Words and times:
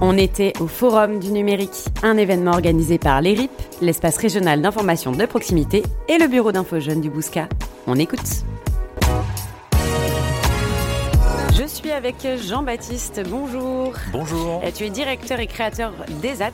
On 0.00 0.16
était 0.16 0.52
au 0.60 0.68
Forum 0.68 1.18
du 1.18 1.32
numérique, 1.32 1.86
un 2.04 2.16
événement 2.16 2.52
organisé 2.52 2.98
par 2.98 3.20
l'ERIP, 3.20 3.50
l'espace 3.80 4.16
régional 4.16 4.62
d'information 4.62 5.10
de 5.10 5.26
proximité, 5.26 5.82
et 6.08 6.18
le 6.18 6.28
bureau 6.28 6.52
d'info 6.52 6.78
jeunes 6.78 7.00
du 7.00 7.10
Bousca. 7.10 7.48
On 7.88 7.96
écoute. 7.96 8.44
Suis 11.88 11.96
avec 11.96 12.16
Jean-Baptiste, 12.46 13.22
bonjour. 13.30 13.94
Bonjour. 14.12 14.60
Euh, 14.62 14.70
Tu 14.74 14.84
es 14.84 14.90
directeur 14.90 15.40
et 15.40 15.46
créateur 15.46 15.92
d'ESAT. 16.20 16.50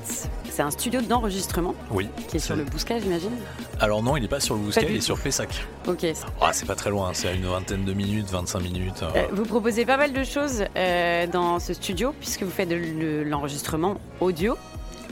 C'est 0.49 0.63
un 0.63 0.71
studio 0.71 1.01
d'enregistrement 1.01 1.75
Oui. 1.91 2.09
qui 2.29 2.37
est 2.37 2.41
sur 2.41 2.55
le 2.55 2.63
Bousca, 2.63 3.01
j'imagine 3.01 3.33
Alors 3.81 4.01
non, 4.01 4.17
il 4.17 4.21
n'est 4.23 4.29
pas 4.29 4.39
sur 4.39 4.55
le 4.55 4.61
Bouscat, 4.61 4.83
il 4.83 4.95
est 4.95 4.99
tout. 4.99 5.05
sur 5.07 5.19
Pessac. 5.19 5.49
Ok. 5.89 6.07
Ah, 6.41 6.53
c'est 6.53 6.67
pas 6.67 6.77
très 6.77 6.91
loin, 6.91 7.11
c'est 7.15 7.27
à 7.29 7.33
une 7.33 7.47
vingtaine 7.47 7.85
de 7.85 7.93
minutes, 7.93 8.31
25 8.31 8.61
minutes. 8.61 9.03
euh. 9.03 9.09
Euh, 9.17 9.23
vous 9.33 9.43
proposez 9.45 9.85
pas 9.85 9.97
mal 9.97 10.13
de 10.13 10.23
choses 10.23 10.65
euh, 10.77 11.27
dans 11.27 11.59
ce 11.59 11.75
studio, 11.75 12.15
puisque 12.21 12.45
vous 12.45 12.51
faites 12.53 12.69
de 12.69 12.77
le- 12.77 13.25
l'enregistrement 13.25 13.97
audio, 14.21 14.57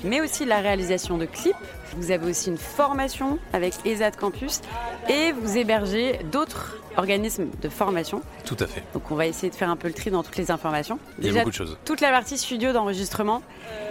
mais 0.05 0.20
aussi 0.20 0.45
la 0.45 0.60
réalisation 0.60 1.19
de 1.19 1.27
clips. 1.27 1.55
Vous 1.96 2.10
avez 2.10 2.30
aussi 2.30 2.48
une 2.48 2.56
formation 2.59 3.38
avec 3.52 3.74
ESAT 3.84 4.12
Campus 4.12 4.60
et 5.09 5.32
vous 5.32 5.56
hébergez 5.59 6.20
d'autres 6.32 6.77
organismes 6.96 7.46
de 7.60 7.68
formation. 7.68 8.23
Tout 8.46 8.56
à 8.60 8.66
fait. 8.66 8.82
Donc 8.95 9.10
on 9.10 9.15
va 9.15 9.27
essayer 9.27 9.51
de 9.51 9.55
faire 9.55 9.70
un 9.70 9.77
peu 9.77 9.88
le 9.88 9.95
tri 9.95 10.10
dans 10.10 10.23
toutes 10.23 10.37
les 10.37 10.51
informations. 10.51 10.98
Il 11.18 11.27
y 11.27 11.30
a 11.30 11.32
beaucoup 11.41 11.51
de 11.51 11.55
choses. 11.55 11.77
toute 11.84 12.01
la 12.01 12.10
partie 12.10 12.38
studio 12.38 12.73
d'enregistrement 12.73 13.42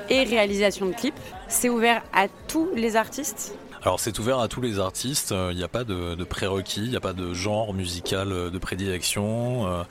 et 0.10 0.24
réalisation 0.24 0.86
de 0.88 0.94
clips, 0.94 1.20
c'est 1.48 1.70
ouvert 1.70 2.02
à 2.14 2.28
tous 2.48 2.70
les 2.76 2.96
artistes. 2.96 3.56
Alors 3.84 4.00
c'est 4.00 4.20
ouvert 4.20 4.40
à 4.40 4.48
tous 4.48 4.62
les 4.62 4.80
artistes, 4.80 5.32
euh, 5.32 5.50
il 5.52 5.58
n'y 5.58 5.64
a 5.64 5.68
pas 5.68 5.84
de, 5.84 6.14
de 6.14 6.24
prérequis, 6.24 6.82
il 6.84 6.90
n'y 6.92 6.96
a 6.96 7.00
pas 7.02 7.14
de 7.14 7.34
genre 7.34 7.74
musical 7.74 8.32
euh, 8.32 8.50
de 8.52 8.58
prédilection. 8.60 9.66
euh, 9.68 9.84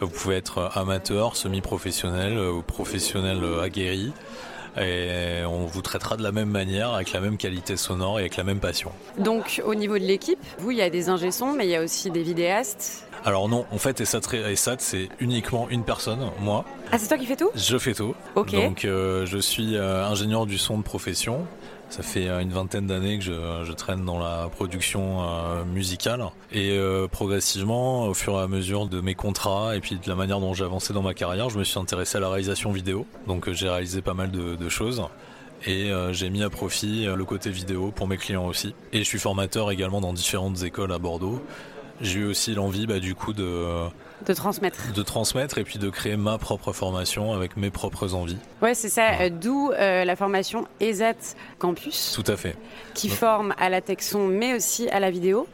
Vous 0.00 0.08
pouvez 0.08 0.34
être 0.36 0.70
amateur, 0.74 1.36
semi-professionnel 1.36 2.36
ou 2.38 2.62
professionnel 2.62 3.40
aguerri. 3.62 4.12
Et 4.76 5.42
on 5.46 5.66
vous 5.66 5.82
traitera 5.82 6.16
de 6.16 6.22
la 6.22 6.32
même 6.32 6.50
manière, 6.50 6.94
avec 6.94 7.12
la 7.12 7.20
même 7.20 7.36
qualité 7.36 7.76
sonore 7.76 8.18
et 8.18 8.22
avec 8.22 8.36
la 8.36 8.44
même 8.44 8.60
passion. 8.60 8.92
Donc 9.18 9.62
au 9.64 9.74
niveau 9.74 9.98
de 9.98 10.04
l'équipe, 10.04 10.38
vous, 10.58 10.70
il 10.70 10.78
y 10.78 10.82
a 10.82 10.90
des 10.90 11.08
ingé 11.08 11.30
mais 11.56 11.66
il 11.66 11.70
y 11.70 11.76
a 11.76 11.82
aussi 11.82 12.10
des 12.10 12.22
vidéastes. 12.22 13.04
Alors 13.24 13.48
non, 13.48 13.66
en 13.72 13.78
fait, 13.78 14.00
ESAT, 14.00 14.76
c'est 14.78 15.08
uniquement 15.20 15.68
une 15.70 15.84
personne, 15.84 16.30
moi. 16.40 16.64
Ah, 16.92 16.98
c'est 16.98 17.08
toi 17.08 17.18
qui 17.18 17.26
fais 17.26 17.36
tout? 17.36 17.50
Je 17.54 17.76
fais 17.76 17.92
tout. 17.92 18.14
Ok. 18.34 18.52
Donc 18.52 18.84
euh, 18.84 19.26
je 19.26 19.38
suis 19.38 19.76
euh, 19.76 20.06
ingénieur 20.06 20.46
du 20.46 20.58
son 20.58 20.78
de 20.78 20.82
profession. 20.82 21.46
Ça 21.90 22.02
fait 22.02 22.28
euh, 22.28 22.40
une 22.40 22.50
vingtaine 22.50 22.86
d'années 22.86 23.18
que 23.18 23.24
je, 23.24 23.64
je 23.64 23.72
traîne 23.72 24.04
dans 24.04 24.18
la 24.18 24.48
production 24.50 25.22
euh, 25.22 25.64
musicale 25.64 26.24
et 26.52 26.72
euh, 26.72 27.08
progressivement, 27.08 28.06
au 28.06 28.14
fur 28.14 28.34
et 28.34 28.42
à 28.42 28.46
mesure 28.46 28.86
de 28.86 29.00
mes 29.00 29.14
contrats 29.14 29.74
et 29.74 29.80
puis 29.80 29.96
de 29.96 30.08
la 30.08 30.14
manière 30.14 30.40
dont 30.40 30.52
j'ai 30.52 30.64
avancé 30.64 30.92
dans 30.92 31.02
ma 31.02 31.14
carrière, 31.14 31.48
je 31.48 31.58
me 31.58 31.64
suis 31.64 31.78
intéressé 31.78 32.18
à 32.18 32.20
la 32.20 32.28
réalisation 32.28 32.72
vidéo. 32.72 33.06
Donc 33.26 33.50
j'ai 33.50 33.68
réalisé 33.68 34.02
pas 34.02 34.14
mal 34.14 34.30
de, 34.30 34.54
de 34.54 34.68
choses 34.68 35.02
et 35.66 35.90
j'ai 36.12 36.30
mis 36.30 36.44
à 36.44 36.50
profit 36.50 37.06
le 37.06 37.24
côté 37.24 37.50
vidéo 37.50 37.90
pour 37.90 38.06
mes 38.06 38.16
clients 38.16 38.46
aussi. 38.46 38.74
Et 38.92 38.98
je 38.98 39.04
suis 39.04 39.18
formateur 39.18 39.72
également 39.72 40.00
dans 40.00 40.12
différentes 40.12 40.62
écoles 40.62 40.92
à 40.92 40.98
Bordeaux. 40.98 41.42
J'ai 42.00 42.20
eu 42.20 42.24
aussi 42.26 42.54
l'envie 42.54 42.86
bah, 42.86 42.98
du 43.00 43.14
coup 43.14 43.32
de, 43.32 43.66
de 44.26 44.32
transmettre. 44.32 44.92
de 44.92 45.02
transmettre 45.02 45.58
et 45.58 45.64
puis 45.64 45.78
de 45.78 45.90
créer 45.90 46.16
ma 46.16 46.38
propre 46.38 46.72
formation 46.72 47.32
avec 47.32 47.56
mes 47.56 47.70
propres 47.70 48.14
envies. 48.14 48.36
Ouais, 48.62 48.74
c'est 48.74 48.88
ça. 48.88 49.20
euh, 49.20 49.30
D'où 49.30 49.70
euh, 49.72 50.04
la 50.04 50.14
formation 50.16 50.66
ESAT 50.80 51.14
Campus, 51.58 52.12
Tout 52.14 52.30
à 52.30 52.36
fait. 52.36 52.56
qui 52.94 53.08
Ouais. 53.08 53.14
forme 53.16 53.54
à 53.58 53.68
la 53.68 53.80
texon, 53.80 54.26
mais 54.28 54.54
aussi 54.54 54.88
à 54.90 55.00
la 55.00 55.10
vidéo. 55.10 55.46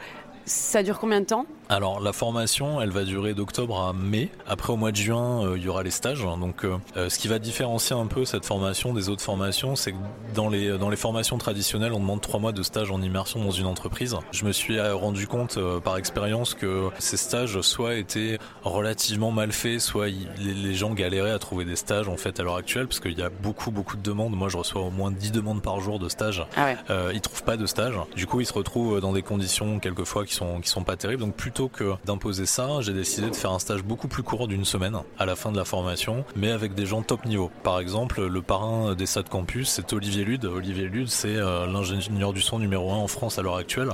Ça 0.46 0.82
dure 0.82 0.98
combien 0.98 1.20
de 1.20 1.26
temps? 1.26 1.46
Alors 1.68 2.00
la 2.00 2.12
formation, 2.12 2.80
elle 2.80 2.90
va 2.90 3.04
durer 3.04 3.34
d'octobre 3.34 3.80
à 3.80 3.92
mai. 3.92 4.28
Après 4.46 4.72
au 4.72 4.76
mois 4.76 4.92
de 4.92 4.96
juin, 4.96 5.46
euh, 5.46 5.58
il 5.58 5.64
y 5.64 5.68
aura 5.68 5.82
les 5.82 5.90
stages. 5.90 6.22
Donc 6.22 6.64
euh, 6.64 6.76
euh, 6.96 7.08
ce 7.08 7.18
qui 7.18 7.28
va 7.28 7.38
différencier 7.38 7.96
un 7.96 8.06
peu 8.06 8.24
cette 8.24 8.44
formation 8.44 8.92
des 8.92 9.08
autres 9.08 9.22
formations, 9.22 9.76
c'est 9.76 9.92
que 9.92 9.96
dans 10.34 10.48
les 10.48 10.76
dans 10.78 10.90
les 10.90 10.96
formations 10.96 11.38
traditionnelles, 11.38 11.92
on 11.92 12.00
demande 12.00 12.20
trois 12.20 12.40
mois 12.40 12.52
de 12.52 12.62
stage 12.62 12.90
en 12.90 13.00
immersion 13.00 13.42
dans 13.42 13.50
une 13.50 13.66
entreprise. 13.66 14.16
Je 14.32 14.44
me 14.44 14.52
suis 14.52 14.78
euh, 14.78 14.94
rendu 14.94 15.26
compte 15.26 15.56
euh, 15.56 15.80
par 15.80 15.96
expérience 15.96 16.54
que 16.54 16.90
ces 16.98 17.16
stages 17.16 17.60
soit 17.60 17.94
étaient 17.94 18.38
relativement 18.62 19.30
mal 19.30 19.52
faits, 19.52 19.80
soit 19.80 20.08
les, 20.08 20.54
les 20.54 20.74
gens 20.74 20.92
galéraient 20.92 21.30
à 21.30 21.38
trouver 21.38 21.64
des 21.64 21.76
stages 21.76 22.08
en 22.08 22.16
fait 22.16 22.38
à 22.40 22.42
l'heure 22.42 22.56
actuelle 22.56 22.86
parce 22.86 23.00
qu'il 23.00 23.18
y 23.18 23.22
a 23.22 23.30
beaucoup 23.30 23.70
beaucoup 23.70 23.96
de 23.96 24.02
demandes. 24.02 24.34
Moi, 24.36 24.48
je 24.48 24.56
reçois 24.56 24.82
au 24.82 24.90
moins 24.90 25.10
10 25.10 25.32
demandes 25.32 25.62
par 25.62 25.80
jour 25.80 25.98
de 25.98 26.08
stage. 26.08 26.44
Ah 26.56 26.64
ouais. 26.64 26.76
Euh, 26.90 27.12
ils 27.14 27.20
trouvent 27.20 27.44
pas 27.44 27.56
de 27.56 27.66
stage. 27.66 27.94
Du 28.16 28.26
coup, 28.26 28.40
ils 28.40 28.46
se 28.46 28.52
retrouvent 28.52 29.00
dans 29.00 29.12
des 29.12 29.22
conditions 29.22 29.78
quelquefois 29.78 30.24
qui 30.24 30.34
sont 30.34 30.60
qui 30.60 30.68
sont 30.68 30.84
pas 30.84 30.96
terribles. 30.96 31.22
Donc 31.22 31.36
plutôt 31.54 31.68
que 31.68 31.94
d'imposer 32.04 32.46
ça, 32.46 32.80
j'ai 32.80 32.92
décidé 32.92 33.30
de 33.30 33.36
faire 33.36 33.52
un 33.52 33.60
stage 33.60 33.84
beaucoup 33.84 34.08
plus 34.08 34.24
court 34.24 34.48
d'une 34.48 34.64
semaine 34.64 34.98
à 35.20 35.24
la 35.24 35.36
fin 35.36 35.52
de 35.52 35.56
la 35.56 35.64
formation, 35.64 36.24
mais 36.34 36.50
avec 36.50 36.74
des 36.74 36.84
gens 36.84 37.02
top 37.02 37.24
niveau. 37.26 37.48
Par 37.62 37.78
exemple, 37.78 38.26
le 38.26 38.42
parrain 38.42 38.96
des 38.96 39.06
SAT 39.06 39.24
Campus, 39.30 39.68
c'est 39.68 39.92
Olivier 39.92 40.24
Lude. 40.24 40.46
Olivier 40.46 40.88
Lude, 40.88 41.08
c'est 41.08 41.36
euh, 41.36 41.66
l'ingénieur 41.66 42.32
du 42.32 42.40
son 42.40 42.58
numéro 42.58 42.90
1 42.90 42.96
en 42.96 43.06
France 43.06 43.38
à 43.38 43.42
l'heure 43.42 43.54
actuelle. 43.54 43.92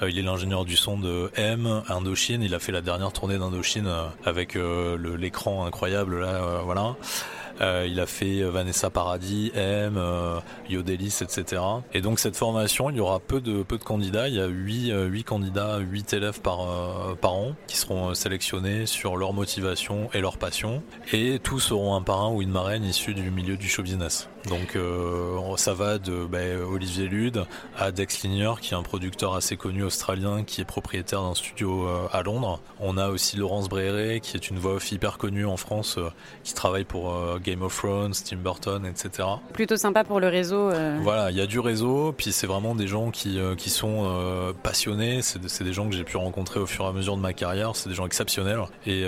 Euh, 0.00 0.08
il 0.08 0.18
est 0.18 0.22
l'ingénieur 0.22 0.64
du 0.64 0.74
son 0.74 0.96
de 0.96 1.30
M, 1.36 1.82
Indochine. 1.90 2.40
Il 2.40 2.54
a 2.54 2.58
fait 2.58 2.72
la 2.72 2.80
dernière 2.80 3.12
tournée 3.12 3.36
d'Indochine 3.36 3.88
euh, 3.88 4.06
avec 4.24 4.56
euh, 4.56 4.96
l'écran 5.18 5.66
incroyable 5.66 6.18
là, 6.18 6.62
voilà. 6.64 6.96
Euh, 7.60 7.86
il 7.88 8.00
a 8.00 8.06
fait 8.06 8.42
euh, 8.42 8.50
Vanessa 8.50 8.90
Paradis, 8.90 9.52
M, 9.54 9.96
euh, 9.96 10.40
Yodelis, 10.68 11.18
etc. 11.20 11.62
Et 11.92 12.00
donc 12.00 12.18
cette 12.18 12.36
formation, 12.36 12.90
il 12.90 12.96
y 12.96 13.00
aura 13.00 13.20
peu 13.20 13.40
de 13.40 13.62
peu 13.62 13.78
de 13.78 13.84
candidats. 13.84 14.28
Il 14.28 14.34
y 14.34 14.40
a 14.40 14.46
8, 14.46 14.92
huit 15.08 15.24
candidats, 15.24 15.78
8 15.78 16.12
élèves 16.14 16.40
par 16.40 16.66
par 17.20 17.34
an 17.34 17.54
qui 17.66 17.76
seront 17.76 18.14
sélectionnés 18.14 18.86
sur 18.86 19.16
leur 19.16 19.32
motivation 19.32 20.08
et 20.14 20.20
leur 20.20 20.38
passion. 20.38 20.82
Et 21.12 21.38
tous 21.42 21.72
auront 21.72 21.94
un 21.94 22.02
parrain 22.02 22.30
ou 22.30 22.42
une 22.42 22.50
marraine 22.50 22.84
issue 22.84 23.14
du 23.14 23.30
milieu 23.30 23.56
du 23.56 23.68
show 23.68 23.82
business. 23.82 24.28
Donc 24.48 24.76
euh, 24.76 25.56
ça 25.56 25.74
va 25.74 25.98
de 25.98 26.24
ben, 26.24 26.60
Olivier 26.62 27.06
Lude 27.06 27.44
à 27.78 27.92
Dex 27.92 28.22
Linier, 28.22 28.52
qui 28.60 28.74
est 28.74 28.76
un 28.76 28.82
producteur 28.82 29.34
assez 29.34 29.56
connu 29.56 29.82
australien, 29.84 30.42
qui 30.44 30.60
est 30.60 30.64
propriétaire 30.64 31.22
d'un 31.22 31.34
studio 31.34 31.86
euh, 31.86 32.08
à 32.12 32.22
Londres. 32.22 32.60
On 32.80 32.96
a 32.98 33.08
aussi 33.08 33.36
Laurence 33.36 33.68
Bréré, 33.68 34.20
qui 34.20 34.36
est 34.36 34.50
une 34.50 34.58
voix 34.58 34.74
off 34.74 34.90
hyper 34.90 35.18
connue 35.18 35.46
en 35.46 35.56
France, 35.56 35.96
euh, 35.98 36.10
qui 36.42 36.54
travaille 36.54 36.84
pour 36.84 37.14
Game 37.40 37.62
of 37.62 37.76
Thrones, 37.76 38.12
Tim 38.12 38.36
Burton, 38.36 38.84
etc. 38.86 39.28
Plutôt 39.52 39.76
sympa 39.76 40.04
pour 40.04 40.20
le 40.20 40.28
réseau. 40.28 40.70
Voilà, 41.00 41.30
il 41.30 41.36
y 41.36 41.40
a 41.40 41.46
du 41.46 41.60
réseau, 41.60 42.12
puis 42.12 42.32
c'est 42.32 42.46
vraiment 42.46 42.74
des 42.74 42.86
gens 42.86 43.10
qui, 43.10 43.38
qui 43.56 43.70
sont 43.70 44.52
passionnés, 44.62 45.20
c'est 45.22 45.62
des 45.62 45.72
gens 45.72 45.88
que 45.88 45.94
j'ai 45.94 46.04
pu 46.04 46.16
rencontrer 46.16 46.60
au 46.60 46.66
fur 46.66 46.84
et 46.84 46.88
à 46.88 46.92
mesure 46.92 47.16
de 47.16 47.22
ma 47.22 47.32
carrière, 47.32 47.76
c'est 47.76 47.88
des 47.88 47.94
gens 47.94 48.06
exceptionnels 48.06 48.60
et 48.86 49.04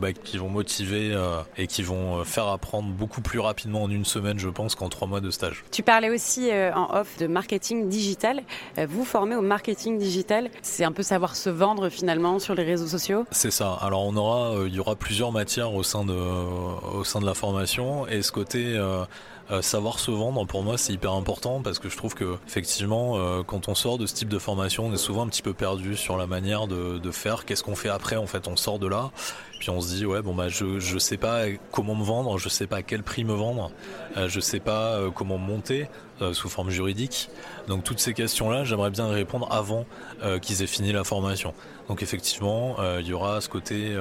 bah, 0.00 0.12
qui 0.12 0.38
vont 0.38 0.48
motiver 0.48 1.16
et 1.56 1.66
qui 1.66 1.82
vont 1.82 2.24
faire 2.24 2.48
apprendre 2.48 2.88
beaucoup 2.88 3.20
plus 3.20 3.38
rapidement 3.38 3.84
en 3.84 3.90
une 3.90 4.04
semaine, 4.04 4.38
je 4.38 4.48
pense, 4.48 4.63
qu'en 4.74 4.88
trois 4.88 5.06
mois 5.06 5.20
de 5.20 5.30
stage. 5.30 5.64
Tu 5.70 5.82
parlais 5.82 6.10
aussi 6.10 6.50
euh, 6.50 6.72
en 6.74 6.98
off 6.98 7.18
de 7.18 7.26
marketing 7.26 7.88
digital. 7.88 8.42
Euh, 8.78 8.86
vous 8.88 9.04
formez 9.04 9.36
au 9.36 9.42
marketing 9.42 9.98
digital. 9.98 10.50
C'est 10.62 10.84
un 10.84 10.92
peu 10.92 11.02
savoir 11.02 11.36
se 11.36 11.50
vendre 11.50 11.88
finalement 11.88 12.38
sur 12.38 12.54
les 12.54 12.64
réseaux 12.64 12.86
sociaux. 12.86 13.26
C'est 13.30 13.50
ça. 13.50 13.78
Alors 13.82 14.04
on 14.06 14.16
aura, 14.16 14.52
euh, 14.52 14.68
il 14.68 14.74
y 14.74 14.80
aura 14.80 14.96
plusieurs 14.96 15.32
matières 15.32 15.74
au 15.74 15.82
sein 15.82 16.04
de, 16.04 16.14
au 16.14 17.04
sein 17.04 17.20
de 17.20 17.26
la 17.26 17.34
formation 17.34 18.06
et 18.06 18.22
ce 18.22 18.32
côté 18.32 18.78
euh, 19.50 19.62
savoir 19.62 19.98
se 19.98 20.10
vendre 20.10 20.46
pour 20.46 20.62
moi 20.62 20.78
c'est 20.78 20.92
hyper 20.92 21.12
important 21.12 21.60
parce 21.62 21.78
que 21.78 21.88
je 21.88 21.96
trouve 21.96 22.14
que 22.14 22.36
effectivement 22.46 23.18
euh, 23.18 23.42
quand 23.42 23.68
on 23.68 23.74
sort 23.74 23.98
de 23.98 24.06
ce 24.06 24.14
type 24.14 24.28
de 24.28 24.38
formation 24.38 24.86
on 24.86 24.92
est 24.92 24.96
souvent 24.98 25.24
un 25.24 25.28
petit 25.28 25.42
peu 25.42 25.52
perdu 25.52 25.96
sur 25.96 26.16
la 26.16 26.26
manière 26.26 26.66
de, 26.66 26.98
de 26.98 27.10
faire. 27.10 27.44
Qu'est-ce 27.44 27.62
qu'on 27.62 27.76
fait 27.76 27.88
après 27.90 28.16
en 28.16 28.26
fait? 28.26 28.48
On 28.48 28.56
sort 28.56 28.78
de 28.78 28.86
là. 28.86 29.10
Puis 29.60 29.70
on 29.70 29.80
se 29.80 29.88
dit 29.94 30.04
ouais 30.04 30.20
bon 30.20 30.34
bah 30.34 30.48
je 30.48 30.78
je 30.78 30.98
sais 30.98 31.16
pas 31.16 31.44
comment 31.70 31.94
me 31.94 32.04
vendre, 32.04 32.38
je 32.38 32.48
sais 32.48 32.66
pas 32.66 32.76
à 32.76 32.82
quel 32.82 33.02
prix 33.02 33.24
me 33.24 33.32
vendre, 33.32 33.70
euh, 34.16 34.28
je 34.28 34.40
sais 34.40 34.60
pas 34.60 34.96
euh, 34.96 35.10
comment 35.10 35.38
monter 35.38 35.88
euh, 36.20 36.34
sous 36.34 36.48
forme 36.48 36.70
juridique. 36.70 37.30
Donc 37.68 37.82
toutes 37.82 38.00
ces 38.00 38.12
questions 38.14 38.50
là, 38.50 38.64
j'aimerais 38.64 38.90
bien 38.90 39.08
répondre 39.08 39.48
avant 39.50 39.86
euh, 40.22 40.38
qu'ils 40.38 40.62
aient 40.62 40.66
fini 40.66 40.92
la 40.92 41.04
formation. 41.04 41.54
Donc 41.88 42.02
effectivement, 42.02 42.76
il 42.98 43.06
y 43.06 43.12
aura 43.12 43.42
ce 43.42 43.48
côté 43.50 43.94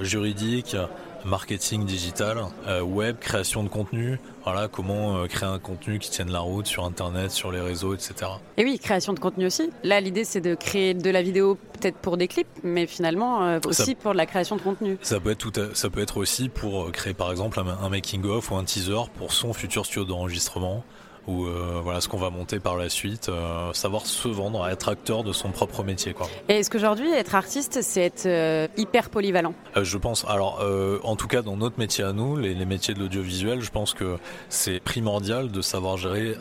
juridique, 0.00 0.74
marketing 1.24 1.84
digital, 1.84 2.38
euh, 2.66 2.80
web, 2.82 3.16
création 3.18 3.62
de 3.62 3.68
contenu. 3.68 4.18
Voilà, 4.44 4.68
comment 4.68 5.16
euh, 5.18 5.26
créer 5.26 5.48
un 5.48 5.58
contenu 5.58 5.98
qui 5.98 6.10
tienne 6.10 6.30
la 6.30 6.40
route 6.40 6.66
sur 6.66 6.84
Internet, 6.84 7.30
sur 7.30 7.52
les 7.52 7.60
réseaux, 7.60 7.94
etc. 7.94 8.14
Et 8.56 8.64
oui, 8.64 8.78
création 8.78 9.12
de 9.12 9.18
contenu 9.20 9.46
aussi. 9.46 9.70
Là, 9.84 10.00
l'idée, 10.00 10.24
c'est 10.24 10.40
de 10.40 10.54
créer 10.54 10.94
de 10.94 11.10
la 11.10 11.22
vidéo 11.22 11.58
peut-être 11.80 11.96
pour 11.98 12.16
des 12.16 12.28
clips, 12.28 12.48
mais 12.62 12.86
finalement 12.86 13.44
euh, 13.44 13.58
aussi 13.66 13.94
pour 13.94 14.12
de 14.12 14.16
la 14.16 14.26
création 14.26 14.56
de 14.56 14.62
contenu. 14.62 14.96
Ça 15.02 15.20
peut 15.20 15.30
être 15.30 15.38
tout, 15.38 15.52
à- 15.60 15.74
ça 15.74 15.90
peut 15.90 16.00
être 16.00 16.16
aussi 16.16 16.48
pour 16.48 16.90
créer 16.92 17.14
par 17.14 17.30
exemple 17.30 17.60
un, 17.60 17.66
un 17.68 17.88
making 17.88 18.24
of 18.24 18.50
ou 18.50 18.56
un 18.56 18.64
teaser 18.64 19.02
pour 19.16 19.32
son 19.32 19.52
futur 19.52 19.84
studio 19.84 20.04
d'enregistrement 20.04 20.82
ou 21.28 21.44
euh, 21.46 21.80
voilà 21.84 22.00
ce 22.00 22.08
qu'on 22.08 22.16
va 22.18 22.30
monter 22.30 22.58
par 22.58 22.76
la 22.76 22.88
suite, 22.88 23.28
euh, 23.28 23.72
savoir 23.74 24.06
se 24.06 24.26
vendre, 24.26 24.66
être 24.66 24.88
acteur 24.88 25.22
de 25.22 25.32
son 25.32 25.50
propre 25.50 25.84
métier 25.84 26.14
quoi. 26.14 26.26
Et 26.48 26.54
est-ce 26.54 26.70
qu'aujourd'hui, 26.70 27.08
être 27.12 27.36
artiste, 27.36 27.78
c'est 27.82 28.00
être 28.02 28.26
euh, 28.26 28.66
hyper 28.76 29.10
polyvalent? 29.10 29.54
Je 29.80 29.96
pense, 29.98 30.24
alors 30.26 30.60
en 31.04 31.14
tout 31.16 31.28
cas 31.28 31.42
dans 31.42 31.56
notre 31.56 31.78
métier 31.78 32.02
à 32.02 32.12
nous, 32.12 32.36
les, 32.36 32.54
les 32.54 32.64
métiers 32.64 32.94
de 32.94 32.98
l'audiovisuel, 32.98 33.60
je 33.60 33.70
pense 33.70 33.94
que 33.94 34.16
c'est 34.48 34.80
primordial 34.80 35.52
de 35.52 35.60
savoir 35.60 35.96
gérer 35.98 36.34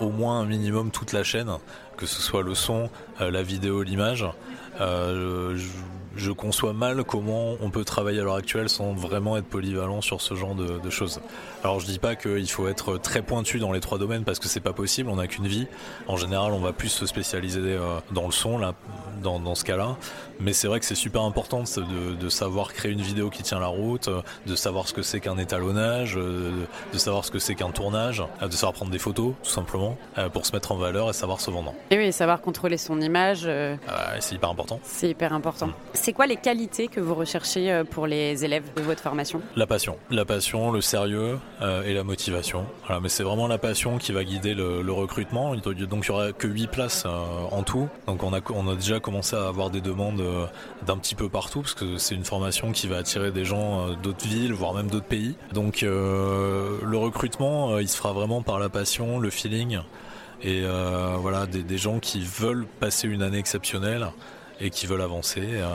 au 0.00 0.08
moins 0.10 0.40
un 0.40 0.46
minimum 0.46 0.90
toute 0.90 1.12
la 1.12 1.22
chaîne, 1.22 1.50
que 1.96 2.06
ce 2.06 2.20
soit 2.20 2.42
le 2.42 2.54
son, 2.54 2.90
la 3.20 3.42
vidéo, 3.42 3.82
l'image. 3.82 4.24
Je- 4.80 5.66
je 6.16 6.30
conçois 6.30 6.72
mal 6.72 7.04
comment 7.04 7.56
on 7.60 7.70
peut 7.70 7.84
travailler 7.84 8.20
à 8.20 8.24
l'heure 8.24 8.34
actuelle 8.34 8.68
sans 8.68 8.92
vraiment 8.92 9.36
être 9.36 9.46
polyvalent 9.46 10.00
sur 10.00 10.20
ce 10.20 10.34
genre 10.34 10.54
de, 10.54 10.90
choses. 10.90 11.20
Alors 11.64 11.80
je 11.80 11.86
dis 11.86 11.98
pas 11.98 12.16
qu'il 12.16 12.50
faut 12.50 12.68
être 12.68 12.98
très 12.98 13.22
pointu 13.22 13.58
dans 13.58 13.72
les 13.72 13.80
trois 13.80 13.98
domaines 13.98 14.24
parce 14.24 14.38
que 14.38 14.48
c'est 14.48 14.60
pas 14.60 14.72
possible, 14.72 15.08
on 15.08 15.16
n'a 15.16 15.26
qu'une 15.26 15.46
vie. 15.46 15.66
En 16.06 16.16
général, 16.16 16.52
on 16.52 16.60
va 16.60 16.72
plus 16.72 16.90
se 16.90 17.06
spécialiser 17.06 17.60
euh, 17.62 17.98
dans 18.10 18.26
le 18.26 18.32
son 18.32 18.58
là, 18.58 18.74
dans, 19.22 19.40
dans 19.40 19.54
ce 19.54 19.64
cas-là. 19.64 19.96
Mais 20.40 20.52
c'est 20.52 20.66
vrai 20.66 20.80
que 20.80 20.86
c'est 20.86 20.94
super 20.94 21.22
important 21.22 21.62
de, 21.62 22.14
de, 22.14 22.28
savoir 22.28 22.72
créer 22.72 22.90
une 22.90 23.00
vidéo 23.00 23.30
qui 23.30 23.42
tient 23.42 23.60
la 23.60 23.68
route, 23.68 24.10
de 24.46 24.56
savoir 24.56 24.88
ce 24.88 24.92
que 24.92 25.02
c'est 25.02 25.20
qu'un 25.20 25.38
étalonnage, 25.38 26.16
de 26.16 26.98
savoir 26.98 27.24
ce 27.24 27.30
que 27.30 27.38
c'est 27.38 27.54
qu'un 27.54 27.70
tournage, 27.70 28.22
de 28.40 28.50
savoir 28.50 28.72
prendre 28.72 28.90
des 28.90 28.98
photos 28.98 29.34
tout 29.42 29.50
simplement 29.50 29.96
pour 30.32 30.44
se 30.44 30.52
mettre 30.52 30.72
en 30.72 30.76
valeur 30.76 31.08
et 31.08 31.12
savoir 31.12 31.40
se 31.40 31.50
vendre. 31.50 31.74
Et 31.90 31.98
oui, 31.98 32.12
savoir 32.12 32.40
contrôler 32.40 32.76
son 32.76 33.00
image. 33.00 33.48
Ah 33.88 34.14
c'est 34.18 34.34
hyper 34.34 34.50
important. 34.50 34.80
C'est 34.82 35.10
hyper 35.10 35.32
important. 35.32 35.68
Mm. 35.68 35.74
C'est 36.02 36.12
quoi 36.12 36.26
les 36.26 36.34
qualités 36.34 36.88
que 36.88 36.98
vous 36.98 37.14
recherchez 37.14 37.70
euh, 37.70 37.84
pour 37.84 38.08
les 38.08 38.44
élèves 38.44 38.64
de 38.74 38.82
votre 38.82 39.00
formation? 39.00 39.40
La 39.54 39.68
passion. 39.68 39.96
La 40.10 40.24
passion, 40.24 40.72
le 40.72 40.80
sérieux 40.80 41.38
euh, 41.60 41.84
et 41.84 41.94
la 41.94 42.02
motivation. 42.02 42.66
Mais 43.00 43.08
c'est 43.08 43.22
vraiment 43.22 43.46
la 43.46 43.58
passion 43.58 43.98
qui 43.98 44.10
va 44.10 44.24
guider 44.24 44.52
le, 44.52 44.90
recrutement. 44.90 45.54
Donc 45.54 45.76
il 45.78 45.86
n'y 45.86 46.10
aura 46.10 46.32
que 46.32 46.48
8 46.48 46.66
places 46.66 47.04
euh, 47.06 47.10
en 47.52 47.62
tout. 47.62 47.88
Donc 48.08 48.24
on 48.24 48.32
a, 48.32 48.74
déjà 48.74 48.98
commencé 48.98 49.36
à 49.36 49.46
avoir 49.46 49.70
des 49.70 49.80
demandes 49.80 50.20
d'un 50.84 50.96
petit 50.96 51.14
peu 51.14 51.28
partout 51.28 51.60
parce 51.60 51.74
que 51.74 51.96
c'est 51.98 52.16
une 52.16 52.24
formation 52.24 52.72
qui 52.72 52.88
va 52.88 52.96
attirer 52.96 53.30
des 53.30 53.44
gens 53.44 53.90
d'autres 54.02 54.26
villes, 54.26 54.54
voire 54.54 54.74
même 54.74 54.90
d'autres 54.90 55.06
pays. 55.06 55.36
Donc 55.52 55.82
le 55.82 56.96
recrutement, 56.96 57.78
il 57.78 57.88
se 57.88 57.96
fera 57.96 58.12
vraiment 58.12 58.42
par 58.42 58.58
la 58.58 58.68
passion, 58.68 59.20
le 59.20 59.30
feeling 59.30 59.78
et 60.42 60.64
voilà 61.20 61.46
des, 61.46 61.78
gens 61.78 62.00
qui 62.00 62.24
veulent 62.24 62.66
passer 62.80 63.06
une 63.06 63.22
année 63.22 63.38
exceptionnelle 63.38 64.08
et 64.60 64.70
qui 64.70 64.86
veulent 64.86 65.02
avancer 65.02 65.42
euh, 65.42 65.66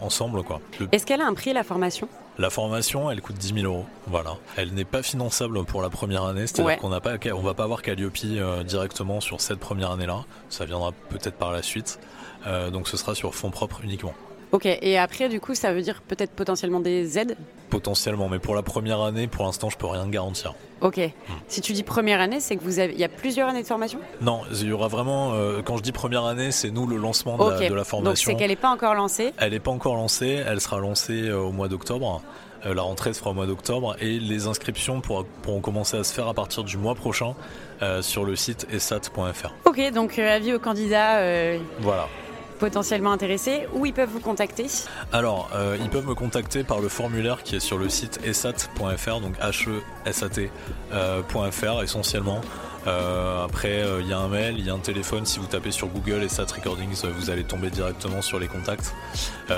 ensemble. 0.00 0.42
quoi. 0.42 0.60
Est-ce 0.92 1.06
qu'elle 1.06 1.20
a 1.20 1.26
un 1.26 1.34
prix 1.34 1.52
la 1.52 1.64
formation? 1.64 2.08
La 2.36 2.50
formation, 2.50 3.10
elle 3.10 3.20
coûte 3.20 3.36
10 3.36 3.54
000 3.60 3.66
euros. 3.66 3.86
Voilà. 4.08 4.36
Elle 4.56 4.74
n'est 4.74 4.84
pas 4.84 5.02
finançable 5.02 5.64
pour 5.64 5.82
la 5.82 5.90
première 5.90 6.24
année, 6.24 6.46
c'est-à-dire 6.46 6.78
qu'on 6.78 6.88
n'a 6.88 7.00
pas, 7.00 7.14
on 7.32 7.42
va 7.42 7.54
pas 7.54 7.62
avoir 7.64 7.82
Calliope 7.82 8.16
euh, 8.24 8.64
directement 8.64 9.20
sur 9.20 9.40
cette 9.40 9.60
première 9.60 9.92
année-là. 9.92 10.24
Ça 10.48 10.64
viendra 10.64 10.92
peut-être 11.10 11.36
par 11.36 11.52
la 11.52 11.62
suite. 11.62 12.00
Euh, 12.46 12.70
donc 12.70 12.88
ce 12.88 12.96
sera 12.96 13.14
sur 13.14 13.34
fonds 13.34 13.50
propres 13.50 13.80
uniquement. 13.84 14.14
Ok, 14.54 14.66
et 14.66 14.98
après, 14.98 15.28
du 15.28 15.40
coup, 15.40 15.56
ça 15.56 15.72
veut 15.72 15.82
dire 15.82 16.00
peut-être 16.06 16.30
potentiellement 16.30 16.78
des 16.78 17.18
aides 17.18 17.36
Potentiellement, 17.70 18.28
mais 18.28 18.38
pour 18.38 18.54
la 18.54 18.62
première 18.62 19.00
année, 19.00 19.26
pour 19.26 19.44
l'instant, 19.44 19.68
je 19.68 19.76
peux 19.76 19.88
rien 19.88 20.06
garantir. 20.06 20.54
Ok. 20.80 20.98
Hmm. 20.98 21.32
Si 21.48 21.60
tu 21.60 21.72
dis 21.72 21.82
première 21.82 22.20
année, 22.20 22.38
c'est 22.38 22.54
que 22.54 22.62
vous 22.62 22.78
avez, 22.78 22.92
il 22.92 23.00
y 23.00 23.04
a 23.04 23.08
plusieurs 23.08 23.48
années 23.48 23.62
de 23.62 23.66
formation? 23.66 23.98
Non, 24.20 24.42
il 24.52 24.68
y 24.68 24.70
aura 24.70 24.86
vraiment. 24.86 25.32
Euh, 25.32 25.60
quand 25.60 25.76
je 25.76 25.82
dis 25.82 25.90
première 25.90 26.24
année, 26.24 26.52
c'est 26.52 26.70
nous 26.70 26.86
le 26.86 26.98
lancement 26.98 27.36
de, 27.36 27.74
la, 27.74 27.82
formation. 27.82 28.04
Donc 28.04 28.16
c'est 28.16 28.36
qu'elle 28.36 28.50
n'est 28.50 28.54
pas 28.54 28.70
encore 28.70 28.94
lancée? 28.94 29.32
Elle 29.38 29.54
n'est 29.54 29.58
pas 29.58 29.72
encore 29.72 29.96
lancée. 29.96 30.40
Elle 30.46 30.60
sera 30.60 30.78
lancée 30.78 31.22
euh, 31.22 31.40
au 31.40 31.50
mois 31.50 31.66
d'octobre. 31.66 32.22
Euh, 32.64 32.74
la 32.74 32.82
rentrée 32.82 33.12
se 33.12 33.18
fera 33.18 33.30
au 33.30 33.34
mois 33.34 33.46
d'octobre 33.46 33.96
et 34.00 34.20
les 34.20 34.46
inscriptions 34.46 35.00
pourront 35.00 35.60
commencer 35.60 35.96
à 35.96 36.04
se 36.04 36.14
faire 36.14 36.28
à 36.28 36.34
partir 36.34 36.62
du 36.62 36.78
mois 36.78 36.94
prochain 36.94 37.34
sur 38.02 38.24
le 38.24 38.36
site 38.36 38.68
esat.fr. 38.72 39.52
Ok, 39.64 39.92
donc 39.92 40.16
avis 40.16 40.54
aux 40.54 40.60
candidats. 40.60 41.18
Voilà 41.80 42.06
potentiellement 42.58 43.12
intéressés, 43.12 43.66
où 43.72 43.86
ils 43.86 43.92
peuvent 43.92 44.10
vous 44.10 44.20
contacter 44.20 44.66
Alors, 45.12 45.50
euh, 45.54 45.76
ils 45.80 45.90
peuvent 45.90 46.06
me 46.06 46.14
contacter 46.14 46.64
par 46.64 46.80
le 46.80 46.88
formulaire 46.88 47.42
qui 47.42 47.56
est 47.56 47.60
sur 47.60 47.78
le 47.78 47.88
site 47.88 48.20
esat.fr, 48.24 49.20
donc 49.20 49.38
h-e-s-a-t.fr 49.38 50.92
euh, 50.92 51.82
essentiellement. 51.82 52.40
Euh, 52.86 53.44
après, 53.44 53.82
il 54.00 54.06
y 54.08 54.12
a 54.12 54.18
un 54.18 54.28
mail, 54.28 54.56
il 54.58 54.66
y 54.66 54.70
a 54.70 54.74
un 54.74 54.78
téléphone. 54.78 55.24
Si 55.24 55.38
vous 55.38 55.46
tapez 55.46 55.70
sur 55.70 55.88
Google 55.88 56.22
Esat 56.22 56.50
Recordings, 56.50 57.02
vous 57.16 57.30
allez 57.30 57.44
tomber 57.44 57.70
directement 57.70 58.20
sur 58.20 58.38
les 58.38 58.46
contacts. 58.46 58.94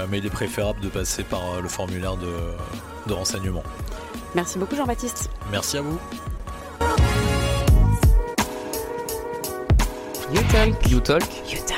mais 0.09 0.19
il 0.19 0.27
est 0.27 0.31
préférable 0.31 0.81
de 0.81 0.89
passer 0.89 1.25
par 1.25 1.61
le 1.61 1.69
formulaire 1.69 2.17
de, 2.17 2.33
de 3.07 3.13
renseignement. 3.13 3.65
Merci 4.35 4.59
beaucoup 4.59 4.77
Jean-Baptiste. 4.77 5.31
Merci 5.51 5.79
à 5.79 5.83
vous. 5.83 5.99
You 10.33 10.43
talk. 10.51 10.91
You 10.91 11.01
talk. 11.01 11.76